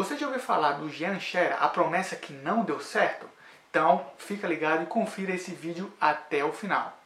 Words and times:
Você 0.00 0.16
já 0.16 0.24
ouviu 0.24 0.40
falar 0.40 0.72
do 0.78 0.88
Jean 0.88 1.20
Scherer, 1.20 1.62
a 1.62 1.68
promessa 1.68 2.16
que 2.16 2.32
não 2.32 2.64
deu 2.64 2.80
certo? 2.80 3.26
Então, 3.68 4.06
fica 4.16 4.48
ligado 4.48 4.84
e 4.84 4.86
confira 4.86 5.34
esse 5.34 5.50
vídeo 5.50 5.92
até 6.00 6.42
o 6.42 6.54
final. 6.54 6.98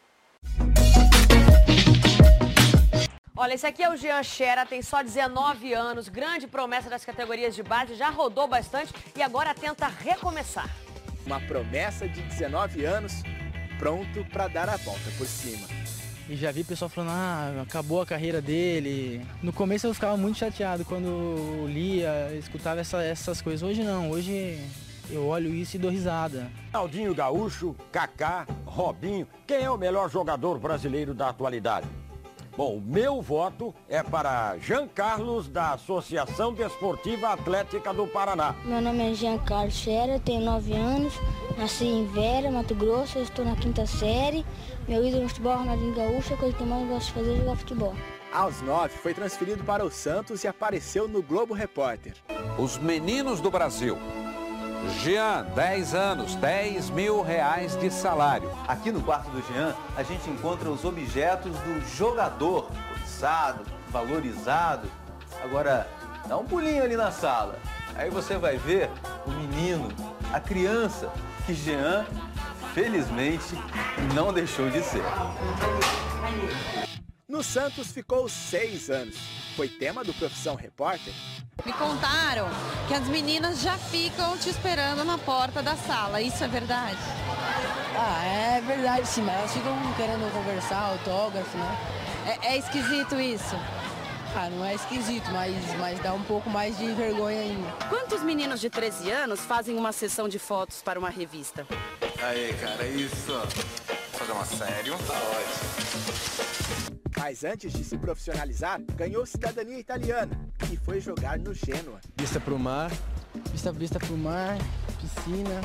Olha, 3.36 3.54
esse 3.54 3.67
aqui 3.67 3.83
é 3.83 3.91
o 3.91 3.96
Jean 3.96 4.22
Xera, 4.22 4.65
tem 4.65 4.80
só 4.80 5.02
19 5.02 5.72
anos, 5.72 6.08
grande 6.08 6.46
promessa 6.46 6.88
das 6.88 7.04
categorias 7.04 7.57
de 7.57 7.65
base, 7.65 7.96
já 7.96 8.11
rodou 8.11 8.46
bastante 8.46 8.95
e 9.16 9.22
agora 9.24 9.52
tenta 9.52 9.88
recomeçar. 9.88 10.70
Uma 11.26 11.40
promessa 11.40 12.08
de 12.08 12.22
19 12.22 12.84
anos, 12.84 13.24
pronto 13.76 14.24
para 14.26 14.46
dar 14.46 14.68
a 14.68 14.76
volta 14.76 15.11
por 15.18 15.26
cima. 15.26 15.66
E 16.29 16.36
já 16.36 16.50
vi 16.50 16.64
pessoal 16.64 16.88
falando, 16.88 17.11
ah, 17.11 17.62
acabou 17.62 18.00
a 18.00 18.07
carreira 18.07 18.40
dele. 18.40 19.25
No 19.43 19.52
começo 19.52 19.86
eu 19.86 19.93
ficava 19.93 20.16
muito 20.16 20.39
chateado 20.39 20.84
quando 20.84 21.66
lia, 21.68 22.34
escutava 22.39 22.80
essa, 22.80 23.02
essas 23.02 23.43
coisas. 23.43 23.62
Hoje 23.62 23.82
não, 23.82 24.11
hoje 24.11 24.58
eu 25.11 25.26
olho 25.26 25.54
isso 25.54 25.76
e 25.76 25.79
dou 25.79 25.90
risada. 25.90 26.50
Aldinho 26.72 27.14
Gaúcho, 27.14 27.76
Kaká, 27.93 28.46
Robinho, 28.64 29.26
quem 29.46 29.64
é 29.64 29.71
o 29.71 29.76
melhor 29.76 30.11
jogador 30.11 30.58
brasileiro 30.58 31.12
da 31.12 31.29
atualidade? 31.29 31.86
Bom, 32.57 32.81
meu 32.87 33.21
voto 33.21 33.75
é 33.89 34.01
para 34.01 34.57
Jean 34.59 34.87
Carlos, 34.87 35.49
da 35.49 35.73
Associação 35.73 36.53
Desportiva 36.53 37.31
Atlética 37.31 37.93
do 37.93 38.07
Paraná. 38.07 38.55
Meu 38.65 38.81
nome 38.81 39.11
é 39.11 39.15
Jean 39.15 39.39
Carlos 39.39 39.75
Scherer, 39.75 40.21
tenho 40.21 40.45
9 40.45 40.73
anos, 40.73 41.15
nasci 41.59 41.85
em 41.85 42.07
Vera, 42.07 42.53
Mato 42.53 42.73
Grosso, 42.77 43.19
estou 43.19 43.45
na 43.45 43.57
quinta 43.57 43.85
série. 43.87 44.47
Meu 44.87 45.05
ídolo 45.05 45.25
no 45.25 45.29
futebol 45.29 45.53
é 45.53 45.57
Ronaldinho 45.57 45.97
Gaúcho, 45.97 46.35
a 46.35 46.37
coisa 46.37 46.57
que 46.57 46.62
eu 46.62 46.67
mais 46.69 46.89
gosto 46.89 47.07
de 47.09 47.12
fazer 47.12 47.33
é 47.33 47.37
jogar 47.39 47.57
futebol. 47.57 47.95
Aos 48.33 48.62
9, 48.62 48.98
foi 48.98 49.15
transferido 49.15 49.65
para 49.65 49.84
o 49.84 49.91
Santos 49.91 50.45
e 50.45 50.48
apareceu 50.48 51.09
no 51.09 51.23
Globo 51.23 51.55
Repórter. 51.55 52.15
Os 52.57 52.79
meninos 52.79 53.41
do 53.41 53.51
Brasil 53.51 53.98
Jean, 54.91 55.45
10 55.55 55.95
anos, 55.95 56.34
10 56.37 56.91
mil 56.91 57.22
reais 57.22 57.77
de 57.77 57.91
salário. 57.91 58.50
Aqui 58.67 58.91
no 58.91 59.03
quarto 59.03 59.31
do 59.31 59.42
Jean, 59.53 59.75
a 59.97 60.03
gente 60.03 60.28
encontra 60.31 60.70
os 60.70 60.84
objetos 60.84 61.53
do 61.59 61.97
jogador, 61.97 62.69
cobiçado, 62.89 63.64
valorizado. 63.91 64.89
Agora, 65.42 65.86
dá 66.27 66.36
um 66.36 66.44
pulinho 66.44 66.83
ali 66.83 66.97
na 66.97 67.11
sala. 67.11 67.59
Aí 67.97 68.11
você 68.11 68.36
vai 68.36 68.56
ver 68.56 68.91
o 69.27 69.31
menino, 69.31 69.89
a 70.33 70.41
criança, 70.41 71.11
que 71.47 71.55
Jean, 71.55 72.05
felizmente, 72.75 73.59
não 74.14 74.33
deixou 74.33 74.69
de 74.70 74.83
ser. 74.83 75.03
No 77.35 77.43
Santos 77.43 77.91
ficou 77.91 78.29
seis 78.29 78.89
anos. 78.89 79.17
Foi 79.57 79.69
tema 79.69 80.05
do 80.05 80.15
Profissão 80.15 80.55
Repórter 80.55 81.13
me 81.67 81.73
contaram 81.73 82.47
que 82.87 82.95
as 82.95 83.09
meninas 83.09 83.61
já 83.61 83.77
ficam 83.77 84.37
te 84.39 84.51
esperando 84.51 85.05
na 85.05 85.19
porta 85.19 85.61
da 85.62 85.75
sala. 85.77 86.21
Isso 86.21 86.45
é 86.45 86.49
verdade? 86.49 86.99
Ah, 87.97 88.25
é 88.25 88.61
verdade 88.61 89.09
sim, 89.09 89.23
mas 89.23 89.37
elas 89.37 89.53
ficam 89.53 89.77
querendo 89.97 90.33
conversar, 90.33 90.79
autógrafo, 90.79 91.57
né? 91.57 91.79
É, 92.27 92.55
é 92.55 92.59
esquisito 92.59 93.19
isso? 93.19 93.57
Ah, 94.37 94.49
não 94.51 94.65
é 94.65 94.75
esquisito, 94.75 95.29
mas, 95.33 95.55
mas 95.79 95.99
dá 96.01 96.12
um 96.12 96.23
pouco 96.25 96.49
mais 96.49 96.79
de 96.79 96.93
vergonha 96.93 97.41
ainda. 97.41 97.73
Quantos 97.89 98.23
meninos 98.23 98.61
de 98.61 98.71
13 98.71 99.11
anos 99.11 99.41
fazem 99.41 99.77
uma 99.77 99.91
sessão 99.91 100.29
de 100.29 100.39
fotos 100.39 100.83
para 100.83 100.99
uma 100.99 101.11
revista? 101.11 101.67
Aí, 102.23 102.53
cara, 102.61 102.87
isso. 102.87 103.33
Fazer 104.12 104.33
uma 104.33 104.45
sério? 104.45 104.97
Tá 104.99 105.15
ótimo. 105.15 106.84
Mas 107.27 107.42
antes 107.42 107.72
de 107.72 107.83
se 107.83 107.97
profissionalizar, 107.97 108.83
ganhou 108.97 109.25
cidadania 109.25 109.78
italiana 109.78 110.39
e 110.70 110.77
foi 110.77 111.00
jogar 111.00 111.39
no 111.39 111.55
Genoa. 111.55 111.98
Vista 112.19 112.39
pro 112.39 112.58
mar, 112.58 112.91
vista 113.50 113.72
vista 113.72 113.98
pro 113.98 114.14
mar, 114.14 114.58
piscina. 115.00 115.62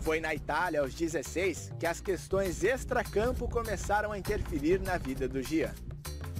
Foi 0.00 0.20
na 0.20 0.34
Itália, 0.34 0.82
aos 0.82 0.94
16, 0.94 1.72
que 1.80 1.86
as 1.86 2.02
questões 2.02 2.62
extracampo 2.62 3.48
começaram 3.48 4.12
a 4.12 4.18
interferir 4.18 4.82
na 4.82 4.98
vida 4.98 5.26
do 5.26 5.42
Gian. 5.42 5.72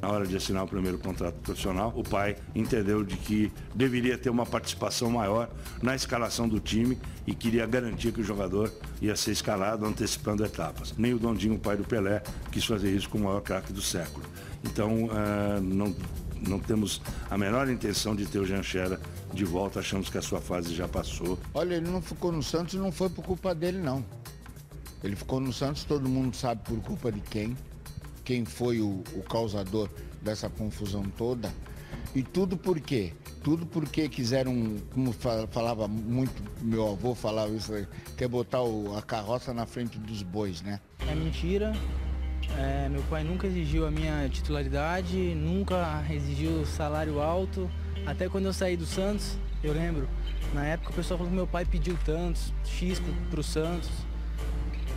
Na 0.05 0.11
hora 0.11 0.27
de 0.27 0.37
assinar 0.37 0.63
o 0.65 0.69
primeiro 0.69 0.99
contrato 0.99 1.37
profissional, 1.37 1.91
o 1.97 2.03
pai 2.03 2.37
entendeu 2.55 3.03
de 3.03 3.17
que 3.17 3.51
deveria 3.75 4.19
ter 4.19 4.29
uma 4.29 4.45
participação 4.45 5.11
maior 5.11 5.49
na 5.83 5.95
escalação 5.95 6.47
do 6.47 6.61
time 6.61 6.99
e 7.27 7.35
queria 7.35 7.65
garantir 7.65 8.13
que 8.13 8.21
o 8.21 8.23
jogador 8.23 8.71
ia 9.01 9.17
ser 9.17 9.31
escalado 9.31 9.87
antecipando 9.87 10.45
etapas. 10.45 10.93
Nem 10.99 11.15
o 11.15 11.19
Dondinho, 11.19 11.55
o 11.55 11.59
pai 11.59 11.79
do 11.79 11.85
Pelé, 11.85 12.23
quis 12.53 12.67
fazer 12.67 12.95
isso 12.95 13.09
com 13.09 13.17
o 13.17 13.23
maior 13.23 13.41
craque 13.41 13.73
do 13.73 13.81
século. 13.81 14.27
Então, 14.63 15.05
uh, 15.05 15.63
não, 15.63 15.97
não 16.47 16.59
temos 16.59 17.01
a 17.31 17.39
menor 17.39 17.71
intenção 17.71 18.15
de 18.15 18.27
ter 18.27 18.41
o 18.41 18.45
Janchera 18.45 19.01
de 19.33 19.47
volta, 19.47 19.81
achamos 19.81 20.11
que 20.11 20.19
a 20.19 20.23
sua 20.23 20.39
fase 20.39 20.75
já 20.75 20.87
passou. 20.87 21.39
Olha, 21.55 21.77
ele 21.77 21.89
não 21.89 22.03
ficou 22.03 22.31
no 22.31 22.43
Santos 22.43 22.75
e 22.75 22.77
não 22.77 22.93
foi 22.93 23.09
por 23.09 23.25
culpa 23.25 23.55
dele, 23.55 23.79
não. 23.79 24.05
Ele 25.03 25.17
ficou 25.17 25.41
no 25.41 25.51
Santos, 25.51 25.83
todo 25.85 26.07
mundo 26.07 26.37
sabe 26.37 26.61
por 26.63 26.79
culpa 26.83 27.11
de 27.11 27.21
quem, 27.21 27.57
quem 28.25 28.45
foi 28.45 28.81
o, 28.81 29.05
o 29.15 29.23
causador 29.23 29.89
dessa 30.23 30.49
confusão 30.49 31.05
toda. 31.17 31.53
E 32.15 32.23
tudo 32.23 32.57
por 32.57 32.81
quê? 32.81 33.13
Tudo 33.43 33.67
porque 33.67 34.09
quiseram, 34.09 34.77
como 34.93 35.13
falava 35.13 35.87
muito, 35.87 36.33
meu 36.63 36.93
avô 36.93 37.15
falava 37.15 37.53
isso, 37.53 37.73
quer 38.17 38.29
botar 38.29 38.63
o, 38.63 38.97
a 38.97 39.03
carroça 39.03 39.53
na 39.53 39.67
frente 39.67 39.99
dos 39.99 40.23
bois, 40.23 40.63
né? 40.63 40.81
É 41.07 41.15
mentira, 41.15 41.73
é, 42.57 42.89
meu 42.89 43.03
pai 43.03 43.25
nunca 43.25 43.47
exigiu 43.47 43.87
a 43.87 43.91
minha 43.91 44.29
titularidade, 44.29 45.17
nunca 45.35 46.05
exigiu 46.09 46.65
salário 46.65 47.21
alto. 47.21 47.71
Até 48.07 48.29
quando 48.29 48.47
eu 48.47 48.53
saí 48.53 48.77
do 48.77 48.87
Santos, 48.87 49.37
eu 49.63 49.73
lembro, 49.73 50.09
na 50.53 50.65
época 50.65 50.91
o 50.91 50.95
pessoal 50.95 51.19
falou 51.19 51.31
que 51.31 51.37
meu 51.37 51.47
pai 51.47 51.65
pediu 51.65 51.99
tantos, 52.05 52.53
X 52.65 53.01
pro, 53.31 53.41
o 53.41 53.43
Santos. 53.43 53.91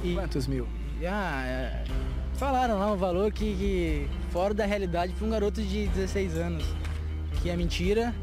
E, 0.04 0.14
Quantos 0.14 0.46
mil? 0.46 0.68
Ah, 1.06 1.44
é, 1.46 1.84
falaram 2.38 2.78
lá 2.78 2.94
um 2.94 2.98
valor 2.98 3.32
que, 3.32 3.56
que 3.56 4.10
fora 4.32 4.54
da 4.54 4.66
realidade 4.66 5.12
para 5.14 5.26
um 5.26 5.30
garoto 5.30 5.62
de 5.62 5.88
16 5.88 6.38
anos, 6.38 6.64
que 7.42 7.50
é 7.50 7.56
mentira. 7.56 8.14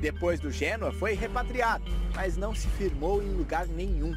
Depois 0.00 0.40
do 0.40 0.50
Gênua 0.50 0.92
foi 0.92 1.14
repatriado, 1.14 1.84
mas 2.14 2.36
não 2.36 2.54
se 2.54 2.66
firmou 2.68 3.22
em 3.22 3.30
lugar 3.30 3.66
nenhum. 3.66 4.14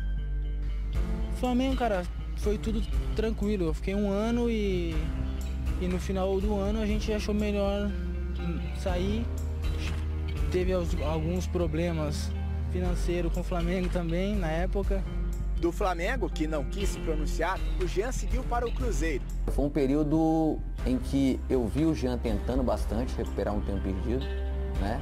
Flamengo, 1.40 1.76
cara, 1.76 2.04
foi 2.38 2.58
tudo 2.58 2.82
tranquilo. 3.16 3.66
Eu 3.66 3.74
fiquei 3.74 3.94
um 3.94 4.10
ano 4.10 4.50
e, 4.50 4.96
e 5.82 5.88
no 5.88 6.00
final 6.00 6.40
do 6.40 6.56
ano 6.58 6.82
a 6.82 6.86
gente 6.86 7.12
achou 7.12 7.34
melhor 7.34 7.92
sair. 8.80 9.26
Teve 10.52 10.72
alguns 10.74 11.48
problemas 11.48 12.32
financeiros 12.72 13.32
com 13.34 13.42
o 13.42 13.44
Flamengo 13.44 13.90
também 13.90 14.36
na 14.36 14.50
época. 14.50 15.04
Do 15.58 15.72
Flamengo, 15.72 16.30
que 16.30 16.48
não 16.48 16.64
quis 16.66 16.90
se 16.90 17.00
pronunciar, 17.00 17.60
o 17.82 17.88
Jean 17.88 18.12
seguiu 18.12 18.44
para 18.44 18.66
o 18.66 18.72
Cruzeiro. 18.72 19.24
Foi 19.48 19.66
um 19.66 19.70
período 19.70 20.58
em 20.86 20.98
que 20.98 21.40
eu 21.50 21.68
vi 21.68 21.86
o 21.86 21.94
Jean 21.94 22.18
tentando 22.18 22.64
bastante 22.64 23.14
recuperar 23.16 23.54
um 23.54 23.62
tempo 23.62 23.82
perdido, 23.82 24.26
né? 24.80 25.00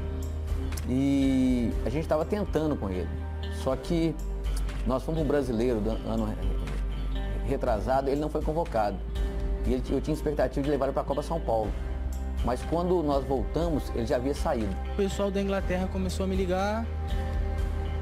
E 0.90 1.72
a 1.85 1.90
gente 1.90 2.03
estava 2.03 2.25
tentando 2.25 2.75
com 2.75 2.90
ele. 2.90 3.07
Só 3.63 3.75
que 3.75 4.16
nós 4.85 5.03
fomos 5.03 5.22
um 5.22 5.25
brasileiro 5.25 5.80
ano 6.06 6.34
retrasado, 7.46 8.09
ele 8.09 8.19
não 8.19 8.30
foi 8.30 8.41
convocado. 8.41 8.97
E 9.66 9.74
ele, 9.74 9.84
eu 9.90 10.01
tinha 10.01 10.13
expectativa 10.13 10.63
de 10.63 10.69
levar 10.69 10.85
ele 10.85 10.94
para 10.94 11.03
a 11.03 11.06
Copa 11.06 11.22
São 11.22 11.40
Paulo. 11.40 11.72
Mas 12.44 12.62
quando 12.63 13.03
nós 13.03 13.24
voltamos, 13.24 13.91
ele 13.94 14.06
já 14.06 14.16
havia 14.16 14.34
saído. 14.34 14.75
O 14.94 14.96
pessoal 14.96 15.30
da 15.30 15.40
Inglaterra 15.41 15.88
começou 15.88 16.24
a 16.24 16.28
me 16.28 16.35
ligar. 16.35 16.85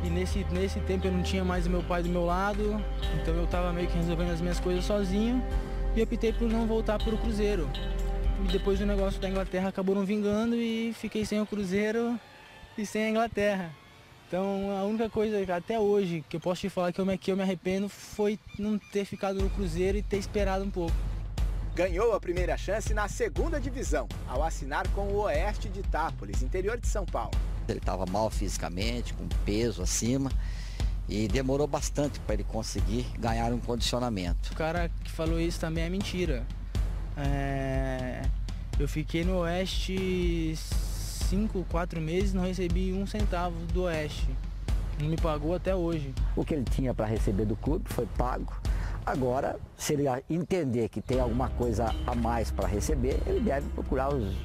E 0.02 0.10
nesse, 0.10 0.46
nesse 0.52 0.80
tempo 0.80 1.06
eu 1.06 1.12
não 1.12 1.22
tinha 1.22 1.44
mais 1.44 1.68
o 1.68 1.70
meu 1.70 1.84
pai 1.84 2.02
do 2.02 2.08
meu 2.08 2.26
lado. 2.26 2.82
Então 3.22 3.34
eu 3.34 3.44
estava 3.44 3.74
meio 3.74 3.88
que 3.88 3.98
resolvendo 3.98 4.32
as 4.32 4.40
minhas 4.40 4.60
coisas 4.60 4.86
sozinho. 4.86 5.44
E 6.00 6.02
optei 6.02 6.32
por 6.32 6.48
não 6.48 6.66
voltar 6.66 6.98
para 6.98 7.14
o 7.14 7.18
Cruzeiro. 7.18 7.70
E 8.46 8.48
depois 8.54 8.80
o 8.80 8.86
negócio 8.86 9.20
da 9.20 9.30
Inglaterra 9.30 9.68
acabou 9.68 9.94
não 9.94 10.06
vingando 10.06 10.56
e 10.56 10.94
fiquei 10.94 11.26
sem 11.26 11.42
o 11.42 11.46
Cruzeiro 11.46 12.18
e 12.78 12.86
sem 12.86 13.04
a 13.04 13.10
Inglaterra. 13.10 13.69
Então 14.25 14.72
a 14.80 14.86
única 14.86 15.10
coisa 15.10 15.38
até 15.54 15.78
hoje 15.78 16.24
que 16.30 16.38
eu 16.38 16.40
posso 16.40 16.62
te 16.62 16.69
falar 16.69 16.94
que 16.94 17.01
eu 17.01 17.06
me, 17.06 17.18
que 17.18 17.30
eu 17.30 17.36
me 17.36 17.44
arrependo 17.44 17.90
foi 17.90 18.40
não 18.57 18.78
ter 18.78 19.04
ficado 19.04 19.42
no 19.42 19.50
Cruzeiro 19.50 19.98
e 19.98 20.01
ter 20.01 20.16
esperado 20.16 20.63
um 20.63 20.72
pouco. 20.72 20.96
Ganhou 21.75 22.13
a 22.13 22.19
primeira 22.22 22.57
chance 22.57 22.94
na 22.94 23.10
segunda 23.10 23.60
divisão, 23.60 24.07
ao 24.25 24.42
assinar 24.42 24.88
com 24.92 25.01
o 25.01 25.24
Oeste 25.24 25.68
de 25.68 25.81
Itápolis, 25.81 26.42
interior 26.42 26.80
de 26.80 26.88
São 26.88 27.06
Paulo. 27.06 27.38
Ele 27.68 27.80
estava 27.80 28.06
mal 28.06 28.30
fisicamente, 28.30 29.13
com 29.13 29.28
peso 29.44 29.81
acima, 29.81 30.31
e 31.10 31.28
demorou 31.28 31.68
bastante 31.68 32.20
para 32.20 32.36
ele 32.36 32.44
conseguir 32.44 33.06
ganhar 33.18 33.52
um 33.52 33.60
condicionamento. 33.60 34.52
O 34.52 34.56
cara 34.56 34.90
que 35.04 35.12
falou 35.12 35.40
isso 35.40 35.60
também 35.60 35.84
é 35.84 35.90
mentira. 35.90 36.46
É... 37.18 38.22
Eu 38.80 38.88
fiquei 38.88 39.26
no 39.26 39.40
Oeste 39.40 40.54
cinco, 40.56 41.66
quatro 41.70 42.00
meses 42.00 42.34
não 42.34 42.44
recebi 42.44 42.94
um 42.94 43.06
centavo 43.06 43.58
do 43.74 43.84
Oeste. 43.84 44.30
Não 45.00 45.10
me 45.10 45.18
pagou 45.18 45.56
até 45.56 45.76
hoje. 45.76 46.14
O 46.36 46.44
que 46.44 46.54
ele 46.54 46.64
tinha 46.64 46.94
para 46.94 47.06
receber 47.06 47.46
do 47.46 47.56
clube 47.56 47.86
foi 47.88 48.06
pago. 48.18 48.54
Agora, 49.06 49.60
se 49.78 49.94
ele 49.94 50.04
entender 50.30 50.90
que 50.90 51.02
tem 51.02 51.20
alguma 51.20 51.50
coisa 51.50 51.94
a 52.06 52.14
mais 52.14 52.52
para 52.52 52.68
receber, 52.68 53.20
ele 53.26 53.40
deve 53.40 53.68
procurar 53.70 54.14
os 54.14 54.36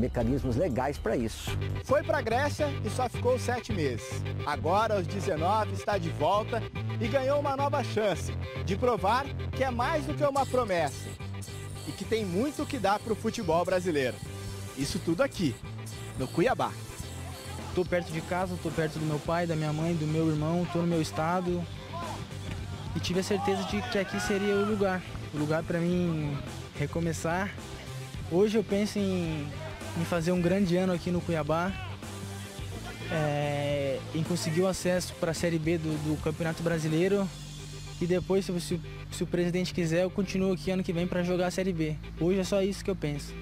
mecanismos 0.00 0.56
legais 0.56 0.98
para 0.98 1.16
isso. 1.16 1.50
Foi 1.84 2.02
para 2.02 2.18
a 2.18 2.22
Grécia 2.22 2.68
e 2.84 2.90
só 2.90 3.08
ficou 3.08 3.38
sete 3.38 3.72
meses. 3.72 4.22
Agora, 4.46 4.94
aos 4.94 5.06
19, 5.06 5.74
está 5.74 5.98
de 5.98 6.08
volta 6.10 6.62
e 7.00 7.06
ganhou 7.06 7.38
uma 7.38 7.56
nova 7.56 7.84
chance 7.84 8.32
de 8.64 8.76
provar 8.76 9.26
que 9.52 9.62
é 9.62 9.70
mais 9.70 10.06
do 10.06 10.14
que 10.14 10.24
uma 10.24 10.46
promessa 10.46 11.08
e 11.86 11.92
que 11.92 12.04
tem 12.04 12.24
muito 12.24 12.66
que 12.66 12.78
dar 12.78 12.98
para 12.98 13.12
o 13.12 13.16
futebol 13.16 13.64
brasileiro. 13.64 14.16
Isso 14.76 14.98
tudo 14.98 15.22
aqui, 15.22 15.54
no 16.18 16.26
Cuiabá. 16.26 16.72
Tô 17.74 17.84
perto 17.84 18.10
de 18.10 18.20
casa, 18.22 18.58
tô 18.62 18.70
perto 18.70 18.98
do 18.98 19.06
meu 19.06 19.18
pai, 19.20 19.46
da 19.46 19.54
minha 19.54 19.72
mãe, 19.72 19.94
do 19.94 20.06
meu 20.06 20.28
irmão, 20.28 20.66
tô 20.72 20.80
no 20.80 20.86
meu 20.86 21.00
estado. 21.00 21.62
E 22.96 23.00
tive 23.00 23.20
a 23.20 23.22
certeza 23.22 23.62
de 23.64 23.80
que 23.82 23.98
aqui 23.98 24.18
seria 24.20 24.56
o 24.56 24.64
lugar. 24.64 25.00
O 25.32 25.38
lugar 25.38 25.62
para 25.62 25.78
mim 25.78 26.36
recomeçar. 26.76 27.54
Hoje 28.32 28.56
eu 28.56 28.64
penso 28.64 28.98
em, 28.98 29.46
em, 29.98 30.04
fazer 30.04 30.32
um 30.32 30.40
grande 30.40 30.76
ano 30.76 30.92
aqui 30.92 31.10
no 31.10 31.20
Cuiabá. 31.20 31.72
É, 33.12 33.98
em 34.14 34.22
conseguir 34.22 34.60
o 34.60 34.68
acesso 34.68 35.14
para 35.14 35.32
a 35.32 35.34
Série 35.34 35.58
B 35.58 35.78
do, 35.78 35.90
do, 36.04 36.22
Campeonato 36.22 36.62
Brasileiro. 36.62 37.28
E 38.00 38.06
depois, 38.06 38.44
se, 38.44 38.60
se, 38.60 38.80
se 39.10 39.22
o 39.22 39.26
presidente 39.26 39.74
quiser, 39.74 40.04
eu 40.04 40.10
continuo 40.10 40.52
aqui 40.52 40.70
ano 40.70 40.82
que 40.82 40.92
vem 40.92 41.06
para 41.06 41.22
jogar 41.22 41.48
a 41.48 41.50
Série 41.50 41.72
B. 41.72 41.96
Hoje 42.20 42.40
é 42.40 42.44
só 42.44 42.62
isso 42.62 42.84
que 42.84 42.90
eu 42.90 42.96
penso. 42.96 43.34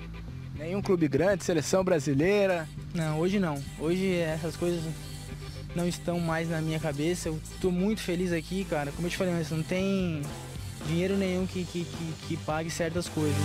Nenhum 0.57 0.83
clube 0.83 1.07
grande, 1.07 1.45
seleção 1.45 1.85
brasileira? 1.85 2.69
Não, 2.93 3.21
hoje 3.21 3.39
não. 3.39 3.63
Hoje 3.79 4.17
essas 4.17 4.57
coisas 4.57 4.83
não 5.75 5.87
estão 5.87 6.19
mais 6.19 6.51
na 6.51 6.61
minha 6.61 6.81
cabeça. 6.81 7.29
Eu 7.29 7.39
tô 7.61 7.71
muito 7.71 8.01
feliz 8.01 8.33
aqui, 8.33 8.65
cara. 8.65 8.91
Como 8.91 9.07
eu 9.07 9.11
te 9.11 9.17
falei 9.17 9.33
antes, 9.33 9.51
não 9.51 9.63
tem 9.63 10.23
dinheiro 10.87 11.17
nenhum 11.17 11.47
que, 11.47 11.65
que, 11.65 11.85
que, 11.85 12.13
que 12.27 12.37
pague 12.39 12.71
certas 12.71 13.09
coisas. 13.09 13.37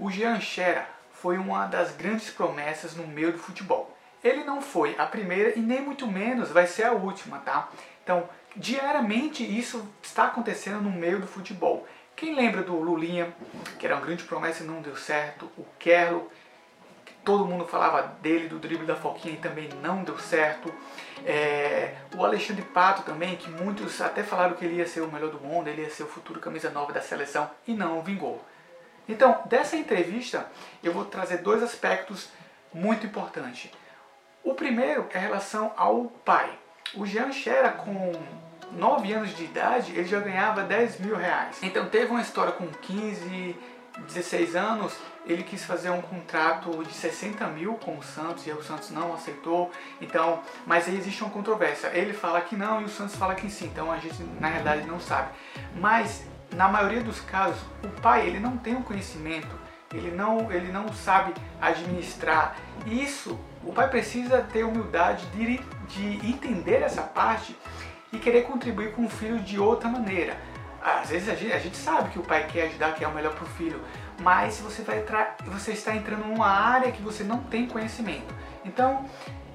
O 0.00 0.10
Jean 0.10 0.40
Xera 0.40 0.88
foi 1.12 1.36
uma 1.36 1.66
das 1.66 1.94
grandes 1.94 2.30
promessas 2.30 2.96
no 2.96 3.06
meio 3.06 3.32
do 3.32 3.38
futebol. 3.38 3.94
Ele 4.24 4.42
não 4.44 4.62
foi 4.62 4.96
a 4.98 5.04
primeira 5.04 5.58
e 5.58 5.60
nem 5.60 5.82
muito 5.82 6.06
menos 6.06 6.48
vai 6.48 6.66
ser 6.66 6.84
a 6.84 6.92
última, 6.92 7.38
tá? 7.40 7.68
Então, 8.02 8.26
diariamente 8.56 9.44
isso 9.44 9.86
está 10.02 10.24
acontecendo 10.24 10.80
no 10.80 10.90
meio 10.90 11.20
do 11.20 11.26
futebol. 11.26 11.86
Quem 12.16 12.34
lembra 12.34 12.62
do 12.62 12.76
Lulinha, 12.76 13.30
que 13.78 13.84
era 13.84 13.94
uma 13.94 14.04
grande 14.04 14.24
promessa 14.24 14.64
e 14.64 14.66
não 14.66 14.80
deu 14.80 14.96
certo, 14.96 15.50
o 15.58 15.66
Kerlo, 15.78 16.32
que 17.04 17.12
todo 17.22 17.44
mundo 17.44 17.66
falava 17.66 18.00
dele, 18.22 18.48
do 18.48 18.58
drible 18.58 18.86
da 18.86 18.96
Foquinha 18.96 19.34
e 19.34 19.36
também 19.36 19.68
não 19.82 20.02
deu 20.02 20.18
certo, 20.18 20.72
é, 21.26 21.94
o 22.16 22.24
Alexandre 22.24 22.62
Pato 22.62 23.02
também, 23.02 23.36
que 23.36 23.50
muitos 23.50 24.00
até 24.00 24.22
falaram 24.22 24.56
que 24.56 24.64
ele 24.64 24.76
ia 24.76 24.86
ser 24.86 25.02
o 25.02 25.12
melhor 25.12 25.30
do 25.30 25.40
mundo, 25.40 25.68
ele 25.68 25.82
ia 25.82 25.90
ser 25.90 26.04
o 26.04 26.08
futuro 26.08 26.40
camisa 26.40 26.70
nova 26.70 26.90
da 26.90 27.02
seleção 27.02 27.50
e 27.66 27.74
não 27.74 28.02
vingou. 28.02 28.42
Então, 29.10 29.40
dessa 29.46 29.76
entrevista, 29.76 30.46
eu 30.82 30.92
vou 30.92 31.04
trazer 31.04 31.38
dois 31.38 31.62
aspectos 31.62 32.28
muito 32.72 33.04
importantes. 33.04 33.70
O 34.44 34.54
primeiro 34.54 35.06
é 35.12 35.18
relação 35.18 35.72
ao 35.76 36.04
pai. 36.24 36.50
O 36.94 37.04
Jean 37.04 37.32
Xera, 37.32 37.70
com 37.72 38.12
9 38.72 39.12
anos 39.12 39.36
de 39.36 39.44
idade, 39.44 39.92
ele 39.92 40.06
já 40.06 40.20
ganhava 40.20 40.62
10 40.62 41.00
mil 41.00 41.16
reais. 41.16 41.58
Então 41.62 41.88
teve 41.88 42.10
uma 42.10 42.20
história 42.20 42.52
com 42.52 42.66
15, 42.68 43.56
16 44.06 44.56
anos, 44.56 44.96
ele 45.26 45.42
quis 45.42 45.64
fazer 45.64 45.90
um 45.90 46.00
contrato 46.00 46.82
de 46.84 46.92
60 46.92 47.46
mil 47.48 47.74
com 47.74 47.98
o 47.98 48.02
Santos 48.02 48.46
e 48.46 48.52
o 48.52 48.62
Santos 48.62 48.90
não 48.90 49.12
aceitou. 49.12 49.70
Então, 50.00 50.40
mas 50.66 50.88
aí 50.88 50.96
existe 50.96 51.22
uma 51.22 51.30
controvérsia. 51.30 51.88
Ele 51.88 52.12
fala 52.12 52.40
que 52.40 52.56
não 52.56 52.80
e 52.80 52.84
o 52.84 52.88
Santos 52.88 53.16
fala 53.16 53.34
que 53.34 53.50
sim. 53.50 53.66
Então 53.66 53.90
a 53.90 53.98
gente 53.98 54.22
na 54.40 54.48
realidade 54.48 54.86
não 54.86 55.00
sabe. 55.00 55.30
Mas 55.74 56.24
na 56.54 56.68
maioria 56.68 57.02
dos 57.02 57.20
casos, 57.20 57.60
o 57.84 57.88
pai 58.00 58.26
ele 58.26 58.40
não 58.40 58.56
tem 58.56 58.74
o 58.74 58.82
conhecimento, 58.82 59.48
ele 59.92 60.10
não, 60.10 60.50
ele 60.52 60.70
não 60.72 60.92
sabe 60.92 61.34
administrar. 61.60 62.56
Isso, 62.86 63.38
o 63.64 63.72
pai 63.72 63.88
precisa 63.88 64.40
ter 64.40 64.64
humildade 64.64 65.26
de, 65.26 65.58
de 65.88 66.30
entender 66.30 66.82
essa 66.82 67.02
parte 67.02 67.56
e 68.12 68.18
querer 68.18 68.42
contribuir 68.42 68.92
com 68.92 69.04
o 69.04 69.08
filho 69.08 69.38
de 69.40 69.58
outra 69.58 69.88
maneira. 69.88 70.36
Às 70.82 71.10
vezes 71.10 71.28
a 71.28 71.34
gente, 71.34 71.52
a 71.52 71.58
gente 71.58 71.76
sabe 71.76 72.10
que 72.10 72.18
o 72.18 72.22
pai 72.22 72.46
quer 72.46 72.66
ajudar, 72.66 72.94
que 72.94 73.04
é 73.04 73.08
o 73.08 73.14
melhor 73.14 73.34
para 73.34 73.44
o 73.44 73.48
filho, 73.48 73.80
mas 74.20 74.58
você, 74.60 74.82
vai 74.82 75.04
você 75.46 75.72
está 75.72 75.94
entrando 75.94 76.26
numa 76.26 76.48
área 76.48 76.90
que 76.90 77.02
você 77.02 77.22
não 77.22 77.38
tem 77.38 77.66
conhecimento. 77.66 78.34
Então, 78.64 79.04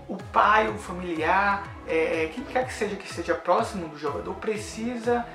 o 0.07 0.17
pai, 0.17 0.67
o 0.67 0.77
familiar, 0.77 1.67
é, 1.87 2.25
é, 2.25 2.27
quem 2.27 2.43
quer 2.43 2.65
que 2.65 2.73
seja 2.73 2.95
que 2.95 3.11
seja 3.11 3.33
próximo 3.33 3.87
do 3.87 3.97
jogador, 3.97 4.35
precisa 4.35 5.25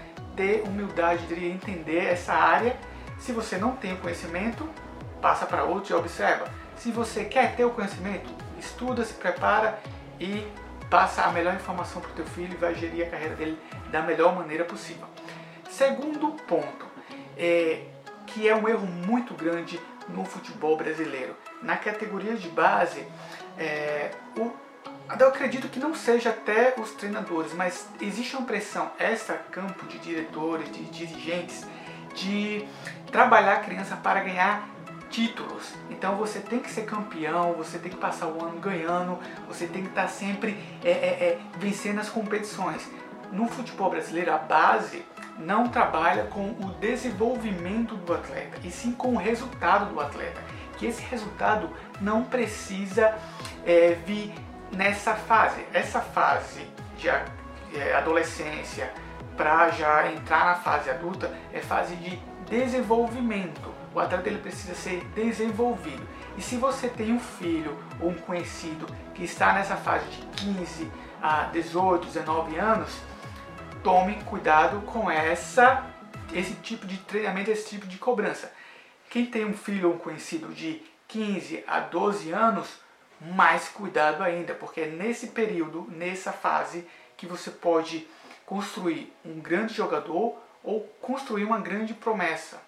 ter 0.41 0.63
humildade 0.67 1.27
de 1.27 1.45
entender 1.45 2.07
essa 2.07 2.33
área. 2.33 2.75
Se 3.19 3.31
você 3.31 3.59
não 3.59 3.77
tem 3.77 3.93
o 3.93 3.99
conhecimento, 3.99 4.67
passa 5.21 5.45
para 5.45 5.65
outro 5.65 5.93
e 5.93 5.95
observa. 5.95 6.49
Se 6.77 6.91
você 6.91 7.27
quer 7.27 7.55
ter 7.55 7.67
o 7.67 7.71
conhecimento, 7.71 8.31
estuda, 8.59 9.05
se 9.05 9.13
prepara 9.13 9.79
e 10.19 10.51
passa 10.89 11.25
a 11.25 11.31
melhor 11.31 11.55
informação 11.55 12.01
para 12.01 12.11
o 12.11 12.15
teu 12.15 12.25
filho 12.25 12.55
e 12.55 12.57
vai 12.57 12.75
gerir 12.75 13.07
a 13.07 13.11
carreira 13.11 13.35
dele 13.35 13.59
da 13.91 14.01
melhor 14.01 14.35
maneira 14.35 14.65
possível. 14.65 15.07
Segundo 15.69 16.33
ponto, 16.45 16.87
é, 17.37 17.83
que 18.27 18.49
é 18.49 18.57
um 18.57 18.67
erro 18.67 18.87
muito 18.87 19.35
grande 19.35 19.79
no 20.09 20.25
futebol 20.25 20.75
brasileiro. 20.75 21.37
Na 21.63 21.77
categoria 21.77 22.35
de 22.35 22.49
base, 22.49 23.07
é, 23.59 24.11
o, 24.39 24.51
eu 25.19 25.29
acredito 25.29 25.69
que 25.69 25.81
não 25.81 25.95
seja 25.95 26.31
até 26.31 26.75
os 26.79 26.93
treinadores, 26.93 27.53
mas 27.53 27.89
existe 28.01 28.37
uma 28.37 28.47
pressão 28.47 28.91
extra-campo 28.99 29.87
de 29.87 29.99
diretores, 29.99 30.71
de 30.71 30.85
dirigentes, 30.85 31.67
de 32.15 32.67
trabalhar 33.11 33.55
a 33.55 33.61
criança 33.61 33.97
para 33.97 34.21
ganhar 34.21 34.69
títulos. 35.11 35.75
Então 35.91 36.17
você 36.17 36.39
tem 36.39 36.61
que 36.61 36.71
ser 36.71 36.83
campeão, 36.83 37.55
você 37.55 37.79
tem 37.79 37.91
que 37.91 37.97
passar 37.97 38.29
o 38.29 38.43
ano 38.45 38.61
ganhando, 38.61 39.19
você 39.47 39.67
tem 39.67 39.83
que 39.83 39.89
estar 39.89 40.09
sempre 40.09 40.57
é, 40.85 40.91
é, 40.91 40.93
é, 40.93 41.39
vencendo 41.59 41.99
as 41.99 42.09
competições. 42.09 42.89
No 43.33 43.49
futebol 43.49 43.91
brasileiro, 43.91 44.33
a 44.33 44.39
base 44.39 45.05
não 45.39 45.69
trabalha 45.69 46.25
com 46.25 46.51
o 46.51 46.75
desenvolvimento 46.81 47.97
do 47.97 48.13
atleta, 48.13 48.59
e 48.63 48.71
sim 48.71 48.93
com 48.93 49.15
o 49.15 49.17
resultado 49.17 49.93
do 49.93 50.01
atleta. 50.01 50.41
Que 50.77 50.87
esse 50.87 51.03
resultado 51.03 51.71
não 52.01 52.25
precisa 52.25 53.15
é, 53.67 53.97
vir 54.07 54.33
nessa 54.73 55.15
fase. 55.15 55.65
Essa 55.73 56.01
fase 56.01 56.67
de 56.97 57.09
é, 57.09 57.95
adolescência 57.97 58.93
para 59.37 59.71
já 59.71 60.11
entrar 60.13 60.45
na 60.45 60.55
fase 60.57 60.91
adulta 60.91 61.33
é 61.53 61.61
fase 61.61 61.97
de 61.97 62.17
desenvolvimento 62.49 63.81
o 63.95 63.99
atleta 63.99 64.29
ele 64.29 64.39
precisa 64.39 64.75
ser 64.75 65.05
desenvolvido. 65.15 66.07
E 66.37 66.43
se 66.43 66.57
você 66.57 66.89
tem 66.89 67.13
um 67.13 67.21
filho 67.21 67.77
ou 68.01 68.11
um 68.11 68.15
conhecido 68.15 68.87
que 69.15 69.25
está 69.25 69.53
nessa 69.53 69.77
fase 69.77 70.07
de 70.07 70.19
15 70.45 70.91
a 71.21 71.45
18, 71.45 72.07
19 72.07 72.59
anos, 72.59 72.97
tome 73.83 74.15
cuidado 74.25 74.81
com 74.83 75.11
essa 75.11 75.87
esse 76.33 76.55
tipo 76.55 76.87
de 76.87 76.97
treinamento, 76.99 77.51
esse 77.51 77.69
tipo 77.71 77.89
de 77.89 77.99
cobrança. 77.99 78.53
Quem 79.09 79.27
tem 79.27 79.45
um 79.45 79.53
filho 79.53 79.89
ou 79.89 79.95
um 79.97 79.99
conhecido 79.99 80.55
de 80.55 80.81
15 81.09 81.65
a 81.67 81.81
12 81.81 82.31
anos, 82.31 82.69
mais 83.21 83.69
cuidado 83.69 84.23
ainda, 84.23 84.55
porque 84.55 84.83
é 84.83 84.87
nesse 84.87 85.29
período, 85.29 85.87
nessa 85.91 86.33
fase, 86.33 86.87
que 87.17 87.27
você 87.27 87.51
pode 87.51 88.07
construir 88.47 89.13
um 89.25 89.41
grande 89.41 89.75
jogador 89.75 90.37
ou 90.65 90.81
construir 91.01 91.45
uma 91.45 91.61
grande 91.61 91.95
promessa. 91.95 92.61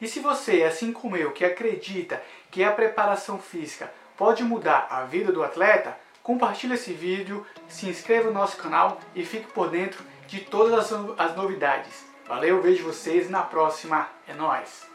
E 0.00 0.06
se 0.06 0.20
você, 0.20 0.62
assim 0.62 0.92
como 0.92 1.16
eu, 1.16 1.32
que 1.32 1.44
acredita 1.44 2.22
que 2.50 2.62
a 2.62 2.72
preparação 2.72 3.38
física 3.38 3.92
pode 4.16 4.42
mudar 4.44 4.86
a 4.90 5.02
vida 5.04 5.32
do 5.32 5.42
atleta, 5.42 5.96
compartilhe 6.22 6.74
esse 6.74 6.92
vídeo, 6.92 7.46
se 7.68 7.88
inscreva 7.88 8.28
no 8.28 8.34
nosso 8.34 8.56
canal 8.56 9.00
e 9.14 9.24
fique 9.24 9.50
por 9.52 9.70
dentro 9.70 10.04
de 10.26 10.40
todas 10.40 10.92
as 11.18 11.36
novidades. 11.36 12.04
Valeu, 12.26 12.60
vejo 12.60 12.84
vocês 12.84 13.28
na 13.30 13.42
próxima. 13.42 14.08
É 14.26 14.34
nóis! 14.34 14.87